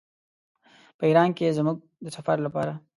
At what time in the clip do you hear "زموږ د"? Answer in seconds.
1.57-2.07